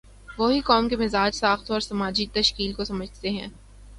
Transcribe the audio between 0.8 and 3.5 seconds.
کے مزاج، ساخت اور سماجی تشکیل کو سمجھتے ہیں۔